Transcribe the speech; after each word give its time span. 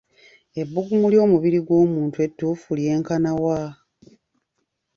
Ebbugumu 0.61 1.05
ly'omubiri 1.13 1.59
gw'omuntu 1.67 2.17
ettuufu 2.25 2.69
lyenkana 2.79 3.31
ki? 3.41 3.63